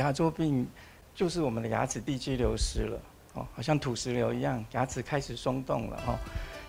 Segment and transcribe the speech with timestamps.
[0.00, 0.66] 牙周病
[1.14, 3.00] 就是我们的牙齿地基流失了，
[3.34, 6.18] 哦，好像土石流一样，牙齿开始松动了，哦。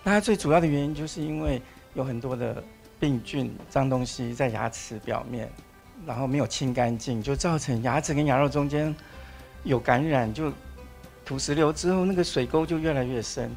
[0.04, 1.60] 那它最主要的原因就是因为
[1.94, 2.62] 有很多的
[3.00, 5.50] 病菌、脏东西在牙齿表面，
[6.06, 8.94] 然后没有清干净，就造成牙齿跟牙肉中间
[9.64, 10.52] 有感染，就
[11.24, 13.50] 土石流之后，那个水沟就越来越深。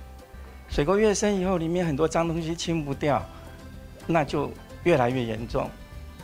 [0.69, 3.23] 水沟越深以后，里面很多脏东西清不掉，
[4.07, 4.49] 那就
[4.83, 5.69] 越来越严重。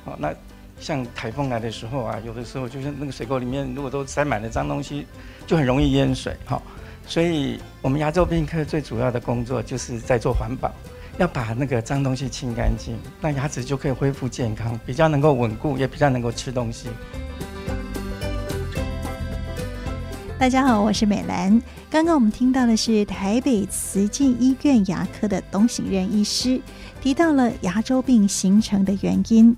[0.05, 0.33] 哦，那
[0.81, 5.05] 像台风来的时候啊，有的时候就是那个水沟里面如果都塞满了脏东西，
[5.45, 6.35] 就很容易淹水。
[6.45, 6.61] 哈。
[7.05, 10.71] 所以，我们牙周病科最主要的工作就是在做环保，
[11.17, 16.89] 要把那个脏东西清干净，那牙齿就可以恢复健康，比较能够稳固，也比较能够吃东西。
[20.39, 21.61] 大家好，我是美兰。
[21.89, 26.59] 刚刚我们听到的是台北慈济医院牙科的董省任医师
[27.01, 29.55] 提到了牙周病形成的原因。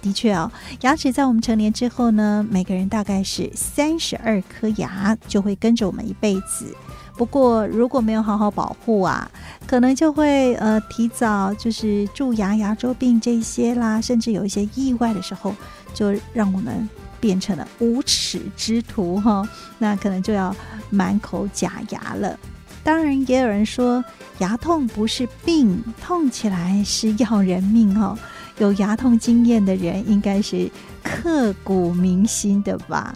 [0.00, 0.50] 的确哦，
[0.82, 6.74] 牙齿在我们成年之后呢，每个人大概是三十二颗牙就会跟着我们一辈子。
[7.16, 9.28] 不过如果没有好好保护啊，
[9.66, 15.52] 可能就会呃提早就是蛀牙、牙周病这些啦，甚至有一些意外的时候，
[15.92, 16.88] 就让我们
[17.18, 19.46] 变成了无耻之徒哈、
[19.78, 20.54] 那可能就要
[20.90, 22.38] 满口假牙了。
[22.84, 24.02] 当然，也有人说
[24.38, 28.16] 牙痛不是病，痛起来是要人命哦。
[28.58, 30.70] 有牙痛经验的人应该是
[31.02, 33.14] 刻骨铭心的吧？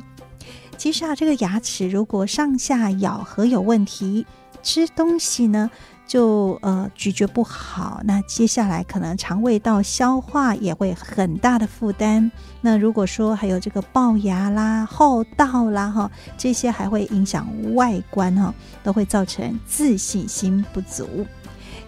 [0.77, 4.27] 其实啊，这个牙齿如果上下咬合有问题，
[4.63, 5.71] 吃东西呢
[6.07, 12.31] 就呃咀嚼不好，那接下来可能肠胃道消化也会很大的负担。
[12.61, 21.27] 那如果说还有这个龅牙啦、厚道啦哈，这些还会影响外观哈，都会造成自信心不足。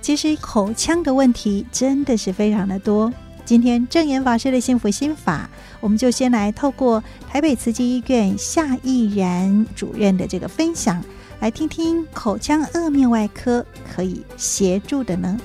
[0.00, 3.12] 其实口腔的问题真的是非常的多。
[3.44, 11.04] 今天正言法师的幸福心法，我们就先来透过台北慈济医院夏毅然主任的这个分享，
[11.40, 15.38] 来听听口腔颌面外科可以协助的呢。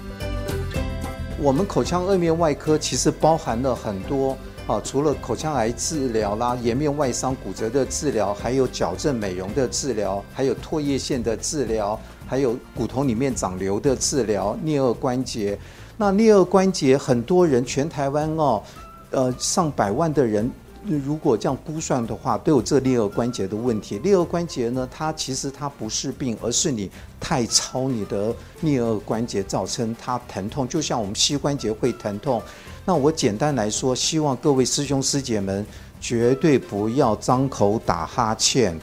[1.42, 4.38] 我们口腔颌面外科其实包含了很多
[4.70, 15.58] 啊，除了口腔癌治疗啦、颜面外伤骨折的治疗，还有矫正美容的治疗，还有唾液腺的治疗，还有骨头里面长瘤的治疗，颞颌关节。
[15.98, 18.62] 那颞颌关节，很多人全台湾哦，
[19.10, 20.48] 呃，上百万的人，
[20.86, 24.00] 如果这样估算的话，都有这颞顎关节的问题。
[24.00, 30.68] 颞顎关节呢，它其实它不是病，而是你太操你的颞顎关节，造成它疼痛。
[30.68, 32.42] 就像我们膝关节会疼痛。
[32.86, 35.66] 那我简单来说，希望各位师兄师姐们
[36.00, 38.80] 绝对不要张口打哈欠。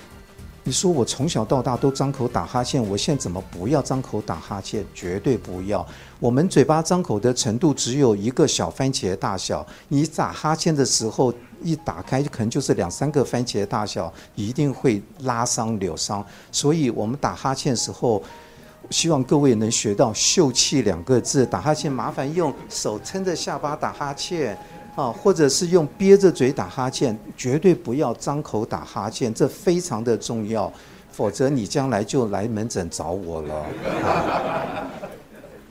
[0.67, 4.85] 你说我从小到大都张口打哈欠，我现在怎么不要张口打哈欠？
[4.93, 5.87] 绝对不要！
[6.19, 11.33] 我们嘴巴张口的程度只有一个小番茄大小，你打哈欠的时候
[11.63, 16.27] 一打开，可能就是两三个番茄大小，一定会拉伤扭伤。
[16.51, 18.21] 所以我们打哈欠的时候，
[18.91, 21.47] 希望各位能学到“秀气”两个字。
[21.47, 24.59] 打哈欠麻烦用手撑着下巴打哈欠。
[24.97, 30.73] 啊，或者是用憋着嘴打哈欠，绝对不要张口打哈欠，这非常的重要，
[31.13, 33.67] 否则你将来就来门诊找我了。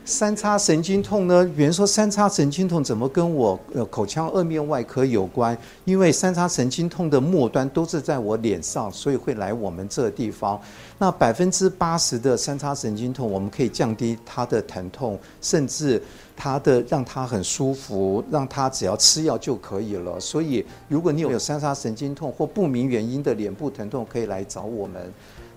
[0.08, 1.44] 三叉神经痛呢？
[1.58, 5.58] 比如说三叉神经痛怎么跟我呃口腔颌面外科有关？
[5.84, 10.62] 因为三叉神经痛的末端都是在我脸上，所以会来我们这个地方。
[11.00, 16.00] 那百分之八十的三叉神经痛，我们可以降低它的疼痛，甚至
[16.38, 20.20] 它的让它很舒服，让它只要吃药就可以了。
[20.20, 25.12] 所以如果你有三叉神经痛或不明原因的脸部疼痛，可以来找我们。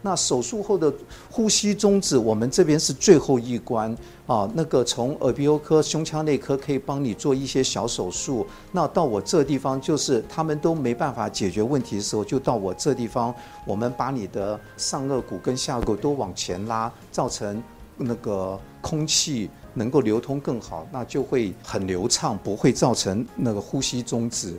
[0.09, 0.91] 那手术后的
[1.31, 3.95] 呼吸中止，我们这边是最后一关
[4.27, 4.51] 啊。
[4.55, 8.47] 那个从耳鼻喉科、胸腔内科可以帮你做一些小手术。
[8.73, 13.35] 那到我这地方，就是他们都没办法解决问题的时候，就到我这地方，
[13.67, 17.63] 我们把你的上颚骨跟下颚都往前拉，造成
[17.99, 24.59] 那个空气能够流通更好，那就会很流畅，不会造成那个呼吸中止。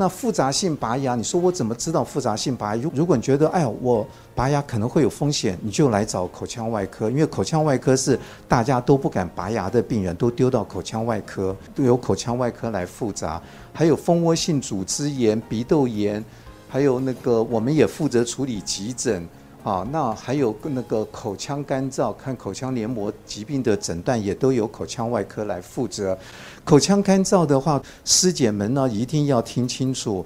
[0.00, 2.82] 那复杂性拔牙，你说我怎么知道复杂性拔牙？
[2.82, 8.18] 如如果你觉得哎呀，我拔牙可能会有风险，你就来找口腔外科，因为口腔外科是
[8.48, 13.42] 大家都不敢拔牙的病人，都丢到口腔外科，都由口腔外科来复杂。
[13.74, 16.24] 还有蜂窝性组织炎、鼻窦炎，
[16.66, 19.28] 还有那个我们也负责处理急诊。
[19.62, 26.16] 啊，那还有那个口腔干燥，看口腔黏膜疾病的诊断也都由口腔外科来负责。
[26.64, 30.24] 口腔干燥的话，师姐们呢一定要听清楚，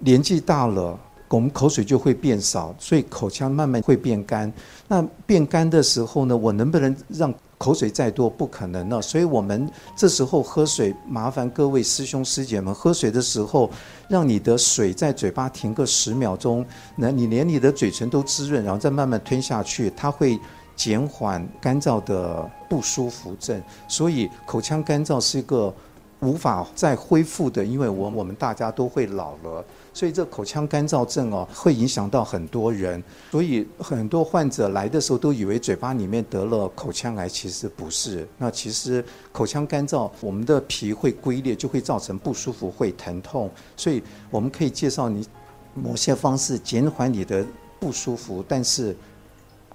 [0.00, 0.98] 年纪大了，
[1.28, 4.52] 我们口水就会变少，所以口腔慢慢会变干。
[4.88, 9.00] 那变干的时候呢，我能不能让口水再多不可能了。
[9.00, 13.70] 所以我们这时候喝水，麻烦各位师兄师姐们，喝水的时候，
[14.08, 16.64] 让你的水在嘴巴停个十秒钟，
[16.94, 20.38] 那你连你的嘴唇都滋润，然后再慢慢吞下去，它会
[20.74, 23.62] 减缓干燥的不舒服症。
[23.88, 25.74] 所以口腔干燥是一个
[26.20, 29.64] 无法再恢复的，因为我我们大家都会老了。
[29.96, 33.02] 所以这口腔干燥症哦，会影响到很多人。
[33.30, 38.28] 所以很多患者来的时候都以为嘴巴里面得了口腔癌，其实不是。
[38.36, 39.02] 那其实
[39.32, 43.50] 口腔干燥，我们的皮会龟裂，就会造成不舒服，会疼痛。
[43.74, 45.26] 所以我们可以介绍你
[45.72, 47.42] 某些方式减缓你的
[47.80, 48.94] 不舒服，但是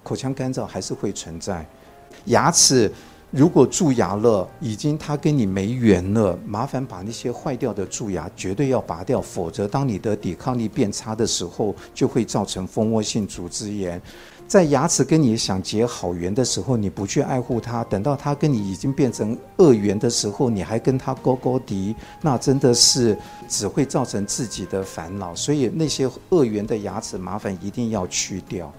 [0.04, 1.66] 口腔干燥还是会存在。
[2.26, 2.88] 牙齿。
[3.32, 14.00] 如果蛀牙了，已经它跟你没缘了，麻烦把那些坏掉的蛀牙绝对要拔掉，否则当你的抵抗力变差的时候，就会造成蜂窝性组织炎。
[14.46, 23.16] 在牙齿跟你想结好缘的时候，你不去爱护它，等到它跟你已经变成恶缘的时候，你还跟它勾勾敌，那真的是
[23.48, 25.34] 只会造成自己的烦恼。
[25.34, 28.70] 所以那些恶缘的牙齿，麻烦一定要去掉。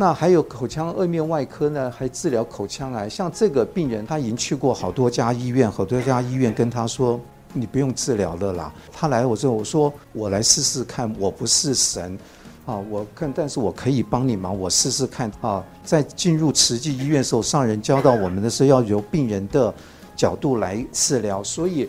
[0.00, 3.06] 那还有口腔颌面外科呢，还治疗口腔癌。
[3.06, 7.20] 像这个病人，他已经去过好多家医院，好多家医院跟他说
[7.52, 12.18] ：“你不用治疗了啦。”他来我这，我说：“我来试试看，我不是神，
[12.64, 19.74] 啊，我看，但是我可以帮你忙，我试试看啊。”在进入慈济医院的时候，上人教导我们的是要由病人的
[20.16, 21.86] 角度来治疗，所以。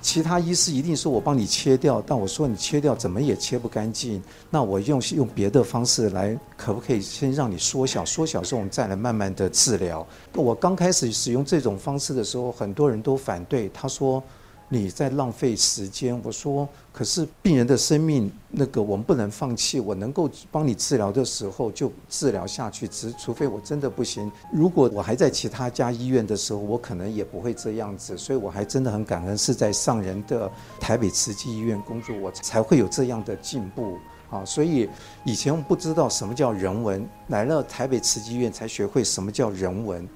[0.00, 4.22] 其他医师一定说我帮你切掉，但我说你切掉怎么也切不干净。
[4.50, 8.04] 那我用用别的方式来，可不可以先让你缩小？
[8.04, 10.06] 缩小之后我们再来慢慢的治疗。
[10.34, 14.22] 我刚开始使用这种方式的时候，很多人都反对，他说。
[14.68, 16.20] 你在浪费时间。
[16.24, 19.78] 我说，可是病人的生命，那个我们不能放弃。
[19.78, 22.88] 我能够帮你治疗的时候，就治疗下去。
[22.88, 24.30] 只除非我真的不行。
[24.52, 28.18] 如果我还在其他家医院的时候，我可能也不会这样子。
[28.18, 33.96] 所以我还真的很感恩，是在上人的台北慈济医院工作，我才会有这样的进步
[34.30, 34.44] 啊。
[34.44, 34.88] 所以
[35.24, 40.08] 以前我不知道什么叫人文，来了台北慈济医院才学会什么叫人文。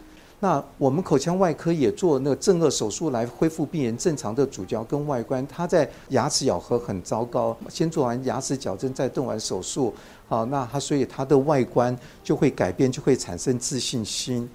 [0.42, 5.46] 那我们口腔外科也做那个正颚手术来恢复病人正常的咀嚼跟外观。
[5.46, 9.94] 他在牙齿咬合很糟糕，先做完牙齿矫正，再动完手术，
[10.26, 11.94] 好，那他所以他的外观
[12.24, 14.48] 就会改变，就会产生自信心。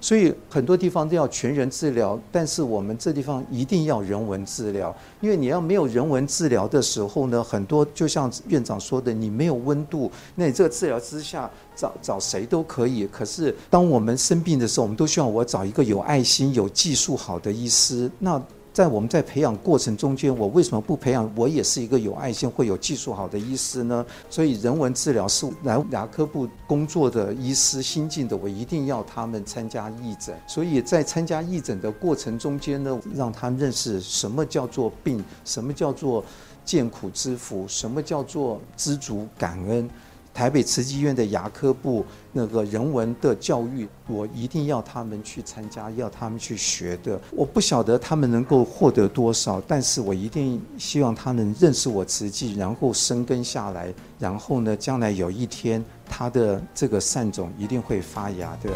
[0.00, 13.06] 所以很多地方都要全人治疗，但是我们这地方一定要人文治疗，因为你要没有人文治疗的时候呢，很多就像院长说的，你没有温度，那你这个治疗之下找找谁都可以。
[13.06, 18.10] 可是当我们生病的时候，我们都希望我找一个有爱心、有技术好的医师。
[18.18, 18.40] 那
[18.76, 24.04] 在我们在培养过程中间，我为什么不培养我也是一个有爱心、会有技术好的医师呢？
[24.28, 30.38] 所以人文治疗是来牙科部工作的医师新进的，我一定要他们参加义诊。
[30.46, 36.22] 所以在参加义诊的过程中间呢，让他认识什么叫做病，什么叫做
[36.62, 39.88] 见苦知福，什么叫做知足感恩。
[40.36, 47.18] 台北慈济医院的牙科部那个人文的教育，我一定要他们去参加，要他们去学的。
[47.30, 58.70] 我不晓得他们能够获得多少，但是我一定希望他能认识我慈济，然后生根下来，然后呢，将来有一天他的这个善种一定会发芽的。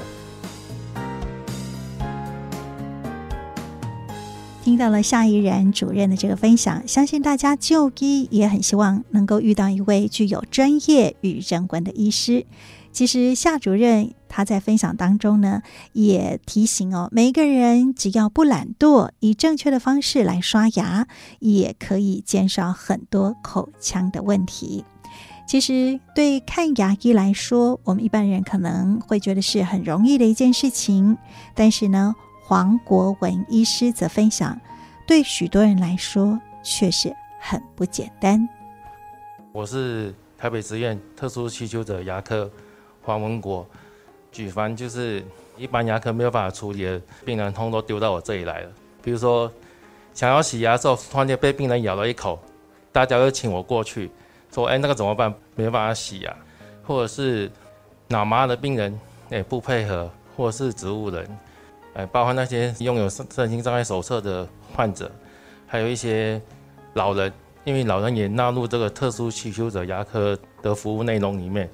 [4.81, 12.47] 到了夏怡然主任的这个分享，相信大家就医也很希望能够遇到一位具有专业与人文的医师。
[12.91, 15.61] 其实夏主任他在分享当中呢，
[15.93, 21.07] 也提醒哦，每一个人只要不懒惰，以正确的方式来刷牙，
[21.41, 24.87] 也可以减少很多口腔的问题。
[25.47, 31.19] 其实对看牙医来说，我们一般人可能会觉得是很容易的一件事情，
[31.55, 32.15] 但是呢。
[32.43, 34.61] 黄国文医师则分享，
[35.11, 38.49] 对许多人来说却是很不简单。
[39.51, 42.49] 我是台北慈院特殊需求者牙科
[43.03, 43.67] 黄文国，
[44.31, 45.21] 举凡就是
[45.57, 48.71] 一般牙科没有办法处理的病人，通通都丢到我这里来了。
[49.03, 49.53] 比如说
[50.15, 52.41] 想要洗牙的时候，突然间被病人咬了一口，
[52.93, 54.09] 大家都请我过去，
[54.55, 55.35] 说：“哎，那个怎么办？
[55.57, 56.33] 没办法洗牙。”
[56.87, 57.51] 或者是
[58.07, 58.97] 脑麻的病人，
[59.31, 61.29] 哎，不配合，或者是植物人。
[61.95, 65.11] 哎，包括那些拥有身心障碍手册的患者，
[65.67, 66.41] 还有一些
[66.95, 67.33] 老人，
[67.65, 71.69] 因为老人也纳入这个特殊需求者牙科的服务内容里面，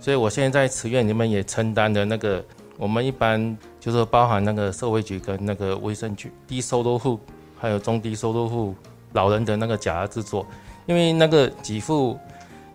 [0.00, 2.44] 所以我现在在慈院里面也承担的那个，
[2.76, 7.20] 我们一般就是包含那个社会局跟那个卫生局低收入户，
[7.56, 8.74] 还有中低收入户
[9.12, 10.44] 老人的那个假牙制作，
[10.86, 12.18] 因为那个给付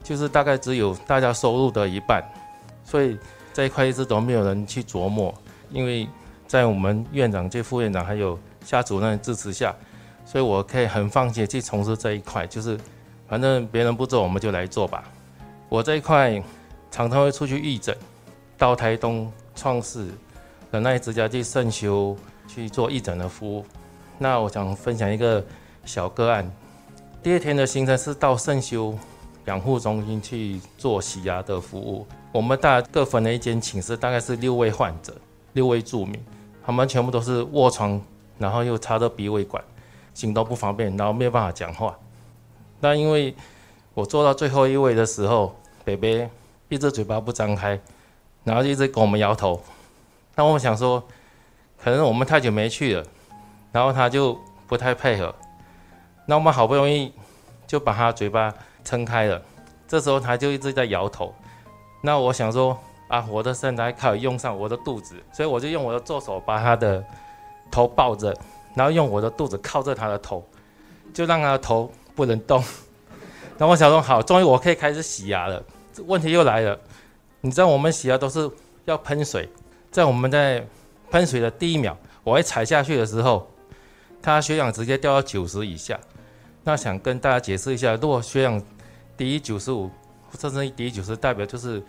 [0.01, 2.23] 就是大概只有大家收入的一半，
[2.85, 3.17] 所以
[3.53, 5.33] 这一块一直都没有人去琢磨，
[5.69, 6.07] 因为。
[6.47, 9.75] 在我们院长及副院长还有夏主任的支持下，
[10.25, 12.79] 所以我可以很放心去从事这一块，就是
[13.27, 15.03] 反正别人不做，我们就来做吧。
[15.69, 16.41] 我这一块
[16.89, 17.95] 常常会出去义诊，
[18.57, 20.07] 到台东创世
[20.71, 22.15] 仁爱之家去圣修
[22.47, 23.65] 去做义诊的服务。
[24.17, 25.43] 那我想分享一个
[25.85, 26.49] 小个案，
[27.21, 28.97] 第二天的行程是到圣修
[29.45, 32.07] 养护中心去做洗牙的服务。
[32.31, 35.13] 我们大各分了一间寝室，大概是六位患者，
[35.53, 36.19] 六位住民，
[36.67, 38.01] 他们全部都是卧床，
[38.37, 39.63] 然后又插着鼻胃管，
[40.13, 41.97] 行动不方便，然后没有办法讲话。
[42.81, 43.33] 那因为
[43.93, 45.55] 我坐到最后一位的时候，
[45.85, 46.29] 北北
[46.67, 47.79] 一直嘴巴不张开，
[48.43, 49.61] 然后一直跟我们摇头。
[50.35, 51.01] 那我想说，
[51.81, 53.03] 可能我们太久没去了，
[53.71, 55.33] 然后他就不太配合。
[56.25, 57.13] 那我们好不容易
[57.65, 59.41] 就把他嘴巴撑开了，
[59.87, 61.33] 这时候他就一直在摇头。
[62.01, 67.03] 那我想说啊，我的身材可以用上我的肚子，所以我就用我的左手把他的
[67.71, 68.35] 头抱着，
[68.75, 70.43] 然后用我的肚子靠着他的头，
[71.13, 72.63] 就让他的头不能动。
[73.57, 75.63] 那我想说好，终于我可以开始洗牙了。
[76.05, 76.79] 问题又来了，
[77.41, 78.49] 你知道我们洗牙都是
[78.85, 79.49] 要喷水，
[79.89, 80.63] 在我们在
[81.09, 83.49] 喷水的第一秒，我一踩下去的时候，
[84.21, 85.99] 他血氧直接掉到九十以下。
[86.63, 88.61] 那想跟大家解释一下，如果血氧
[89.15, 89.89] 低于九十五，
[90.37, 91.81] 甚至低于九十，代表就是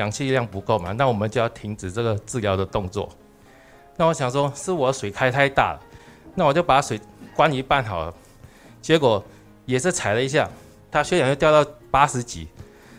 [0.00, 3.08] 氧气量不够嘛，那我们就要停止这个治疗的动作。
[3.96, 5.80] 那我想说，是我水开太大了，
[6.34, 6.98] 那我就把水
[7.36, 8.14] 关一半好了。
[8.80, 9.22] 结果
[9.66, 10.48] 也是踩了一下，
[10.90, 12.48] 他血氧又掉到八十几。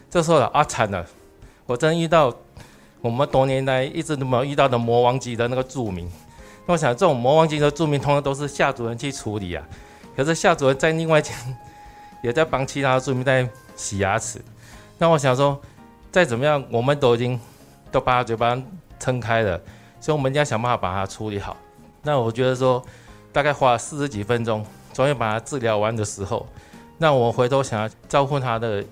[0.09, 1.05] 这时候了啊，惨了！
[1.65, 2.31] 我真遇到
[3.01, 6.11] 我们多年来一直都没有遇到的魔王级的那个著名。
[6.67, 9.67] 那我想，这种魔王级的著名通常都是夏主任去处理啊。
[10.15, 11.33] 可是夏主任在另外一间
[12.21, 14.39] 也在帮其他的著名在洗牙齿。
[14.99, 15.59] 那我想说，
[16.11, 17.39] 再怎么样，我们都已经
[17.91, 18.55] 都把他嘴巴
[18.99, 19.59] 撑开了，
[19.99, 21.55] 所以我们一定要想办法把它处理好。
[22.03, 22.83] 那我觉得说，
[23.31, 26.45] 大概花了四十几分钟，终于把它治疗完的时候，
[26.97, 28.83] 那我回头想要招呼他的。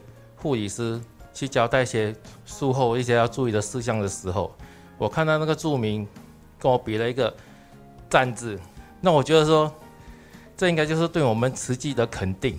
[0.42, 0.98] 护理师
[1.34, 4.56] 去交代一些术后一些要注意的事项的时候，
[4.98, 6.08] 我看到那个住民
[6.58, 7.36] 跟我比了一个
[8.10, 8.58] 赞字，
[9.02, 9.70] 那我觉得说，
[10.56, 12.58] 这应该就是对我们慈济的肯定。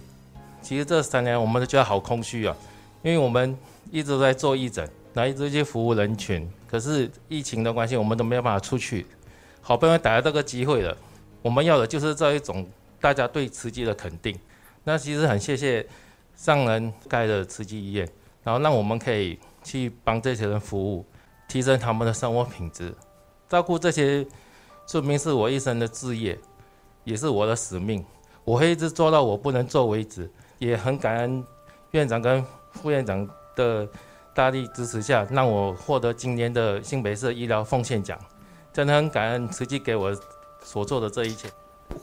[0.61, 2.55] 其实这三年我们都觉得好空虚啊，
[3.02, 3.57] 因为我们
[3.90, 9.07] 一直在做义诊，然后一直去服务人群，可是疫情的关系，我们都没有办法出去。
[9.61, 10.97] 好不容易逮到这个机会了，
[11.42, 12.66] 我们要的就是这一种
[13.00, 14.38] 大家对慈济的肯定。
[14.85, 15.87] 那其实很谢谢。
[16.37, 18.09] 上人盖的慈济医院，
[18.42, 21.04] 然后让我们可以去帮这些人服务，
[21.47, 22.95] 提升他们的生活品质，
[23.47, 24.26] 照顾这些
[24.87, 26.38] 说明是我一生的志业，
[27.04, 28.02] 也是我的使命。
[28.42, 30.30] 我会一直做到我不能做为止。
[30.57, 31.45] 也很感恩
[31.90, 32.42] 院长跟
[32.73, 33.89] 副院长的
[34.35, 38.19] 大力支持下，让我获得今年的新北市医疗奉献奖。
[38.73, 40.17] 真的很感恩慈济给我
[40.62, 41.50] 所做的这一切。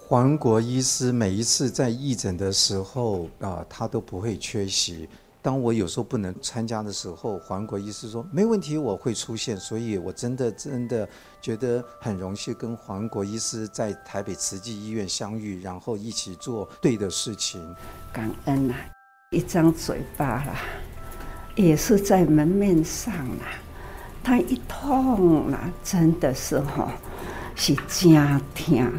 [0.05, 5.07] 黄国医师每一次在义诊的时候啊，他都不会缺席。
[5.41, 9.55] 当我有时候不能参加的时候，黄国医师说没问题，我会出现。
[9.55, 11.07] 所以我真的真的
[11.41, 17.73] 觉得很荣幸跟黄国医师在台北慈济医院相遇，然后一起做对的事情。
[18.11, 18.75] 感恩啊，
[19.31, 20.55] 一张嘴巴啦，
[21.55, 23.45] 也是在门面上啦。
[24.23, 26.89] 他一痛啦，真的是哈，
[27.53, 28.13] 是真
[28.55, 28.89] 疼。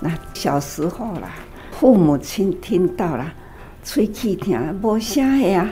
[0.00, 1.30] 那小时候啦，
[1.70, 3.32] 父母亲听到了，
[3.84, 5.70] 吹气听无声的啊，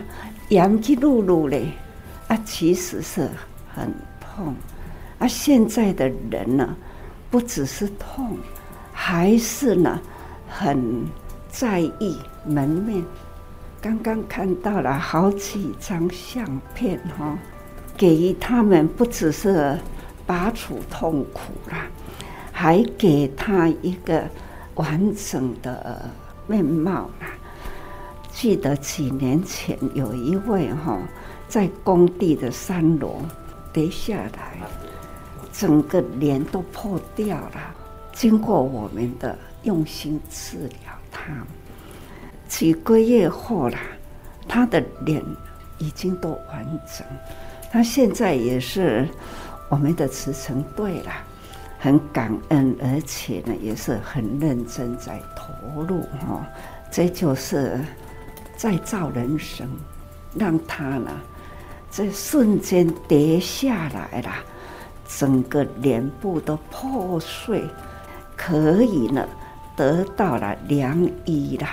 [0.49, 1.67] 严去噜噜嘞，
[2.29, 3.29] 啊，其实是
[3.75, 4.55] 很痛。
[5.19, 6.77] 啊，现在的人呢，
[7.33, 8.37] 不只是痛，
[8.93, 10.01] 还是呢，
[10.49, 11.05] 很
[11.49, 13.05] 在意门面。
[13.83, 17.37] 刚刚看到了好几张相片哈，
[17.97, 19.77] 给予他们不只是
[20.25, 21.89] 拔除痛苦啦。
[22.53, 24.23] 还给他一个
[24.77, 26.09] 完整的
[26.47, 27.27] 面貌啦。
[28.31, 30.97] 记得几年前有一位哈，
[31.49, 33.17] 在工地的三楼
[33.73, 34.59] 跌下来，
[35.53, 37.75] 整个脸都破掉了。
[38.13, 41.33] 经过我们的用心治疗，他
[42.53, 43.79] 几个月后啦，
[44.47, 45.25] 他的脸
[45.79, 47.07] 已经都完整。
[47.71, 49.09] 他现在也是
[49.71, 51.11] 我们的慈诚队了。
[51.79, 56.47] 很感恩，而且呢，也是很认真在投入哈。
[56.91, 57.81] 这就是
[58.55, 59.67] 再造人生，
[60.35, 61.11] 让他呢，
[61.89, 64.31] 在瞬间跌下来了，
[65.09, 67.65] 整个脸部都破碎，
[68.37, 69.27] 可以呢，
[69.75, 71.71] 得到了良医啦，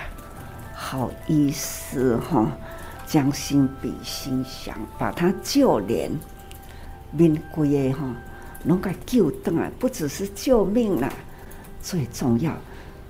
[0.81, 2.49] 好意思哈，
[3.05, 6.09] 将心比心想，把他旧脸
[7.11, 8.15] 面归哈。
[8.63, 11.11] 能够救得啊，不只是救命了，
[11.81, 12.53] 最重要，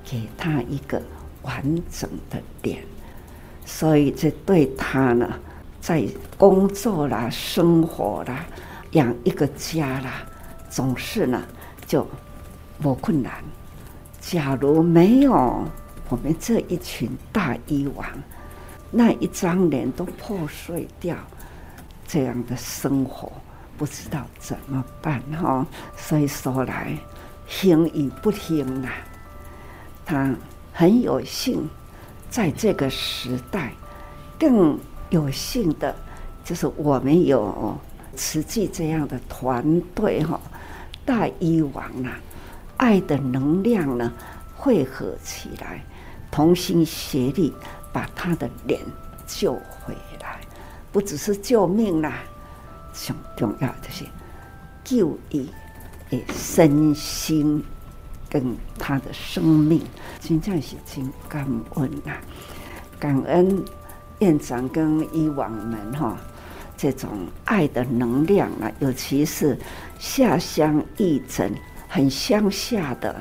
[0.03, 1.01] 给他一个
[1.43, 2.83] 完整的脸。
[3.65, 5.27] 所以这对他呢，
[5.79, 6.03] 在
[6.38, 8.45] 工作啦、生活啦、
[8.91, 10.23] 养一个家啦，
[10.69, 11.41] 总是呢
[11.88, 12.05] 就
[12.79, 13.33] 不困难。
[14.19, 15.63] 假如没有
[16.09, 18.05] 我们这一群大医王，
[18.91, 21.15] 那一张脸都破碎掉，
[22.07, 23.31] 这样的生活
[23.77, 25.65] 不知道怎么办哈。
[25.95, 26.97] 所以说来，
[27.47, 28.91] 听与不听啊，
[30.05, 30.35] 他
[30.73, 31.67] 很有幸。
[32.29, 33.73] 在这个时代，
[34.39, 34.77] 更
[35.09, 35.95] 有幸的，
[36.43, 37.75] 就是我们有
[38.15, 40.39] 慈济这样的团队哈，
[41.03, 42.19] 大医王啊，
[42.77, 44.13] 爱的能量呢
[44.55, 45.83] 汇合起来，
[46.31, 47.53] 同心协力
[47.91, 48.81] 把他的脸
[49.27, 50.39] 救回来，
[50.91, 52.19] 不只是救命啦，
[52.93, 54.05] 最重要的是
[54.83, 55.50] 救医
[56.09, 57.63] 的身心。
[58.31, 59.81] 跟他的生命，
[60.19, 62.12] 真正是真感恩呐！
[63.00, 63.65] 感恩
[64.19, 66.15] 院长跟医王们哈，
[66.77, 67.09] 这种
[67.45, 69.57] 爱的能量啊，尤其是
[69.98, 71.51] 下乡义诊、
[71.88, 73.19] 很乡下的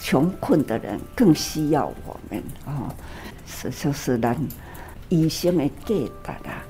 [0.00, 2.92] 穷困的人，更需要我们哦。
[3.46, 4.34] 是就是让
[5.08, 6.64] 医生的给的啦。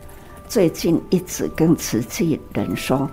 [0.48, 3.08] 最近一直跟慈济人说，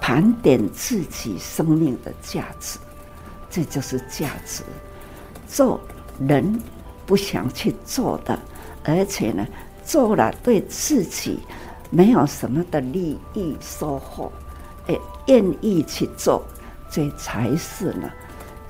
[0.00, 2.78] 盘点自己生命的价值。
[3.50, 4.62] 这就是价值，
[5.48, 5.80] 做
[6.20, 6.60] 人
[7.06, 8.38] 不想去做的，
[8.84, 9.46] 而且呢，
[9.82, 11.40] 做了对自己
[11.90, 14.30] 没有什么的利益收获，
[14.86, 14.94] 哎，
[15.28, 16.44] 愿意去做，
[16.90, 18.10] 这才是呢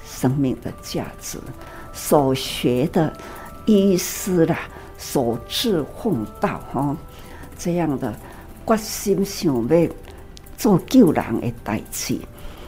[0.08, 1.38] 生命的价值。
[1.92, 3.12] 所学的
[3.66, 4.58] 医师啦，
[4.96, 6.96] 所志奉道哈，
[7.58, 8.14] 这样的
[8.66, 9.88] 决心想要
[10.56, 12.18] 做救人的代志，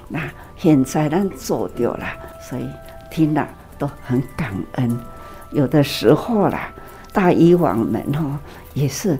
[0.08, 0.20] 那。
[0.62, 2.06] 现在咱做掉了，
[2.38, 2.68] 所以
[3.10, 5.00] 听了都很感恩。
[5.52, 6.70] 有的时候啦，
[7.14, 8.38] 大医王们哈
[8.74, 9.18] 也是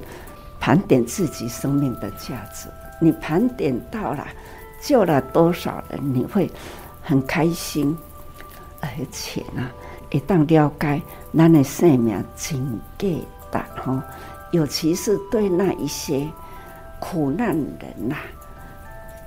[0.61, 2.69] 盘点自己生命的价值。
[3.00, 4.27] 你盘点到了，
[4.83, 6.51] 救了多少人，你会
[7.01, 7.97] 很开心。
[8.81, 9.71] 而且呢，
[10.11, 11.01] 一旦了解
[11.37, 13.09] 咱的生命真价
[13.53, 14.01] 值吼，
[14.53, 16.27] 尤其是对那一些
[16.99, 18.16] 苦难人呐。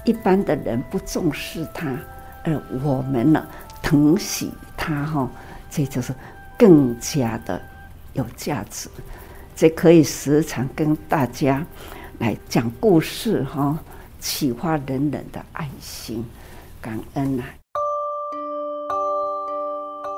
[0.05, 1.95] 一般的人不重视他，
[2.43, 3.45] 而我们呢，
[3.81, 5.29] 疼惜他哈，
[5.69, 6.13] 这就是
[6.57, 7.61] 更加的
[8.13, 8.89] 有价值。
[9.55, 11.65] 这可以时常跟大家
[12.19, 13.77] 来讲故事哈，
[14.19, 16.25] 启发人人的爱心，
[16.81, 17.62] 感恩啊。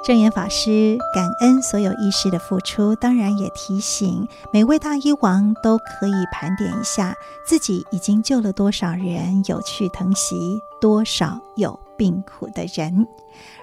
[0.06, 13.08] 证严法师感恩所有医师的付出，当然也提醒每位大医王都可以盘点一下自己已经救了多少人，有去疼惜多少有病苦的人。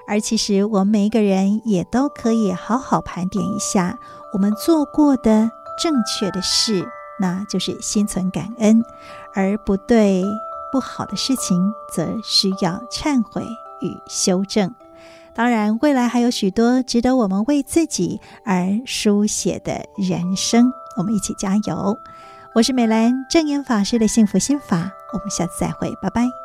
[0.08, 3.96] 而其实我们每一个人也都可以好好盘点一下
[4.32, 5.48] 我们做过的
[5.80, 6.84] 正确的事，
[7.20, 8.82] 那就是心存感恩；
[9.32, 10.24] 而不对
[10.72, 13.46] 不好的事情，则需要忏悔
[13.80, 14.74] 与修正。
[15.34, 21.96] 当然，未来还有许多值得我们为自己而书写的人生，我们一起加油。
[22.54, 26.41] 我是美兰，正言法师的幸福心法，我们下次再会，拜拜。